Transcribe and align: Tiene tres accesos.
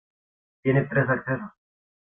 Tiene 0.63 0.85
tres 0.89 1.07
accesos. 1.11 1.51